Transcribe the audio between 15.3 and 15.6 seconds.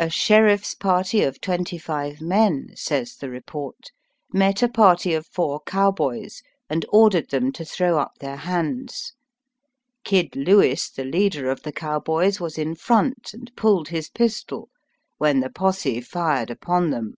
the